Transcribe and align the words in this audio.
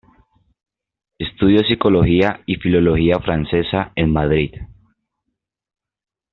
Estudió 1.19 1.61
Psicología 1.61 2.41
y 2.47 2.55
Filología 2.55 3.19
francesa 3.19 3.91
en 3.95 4.11
Madrid. 4.11 4.51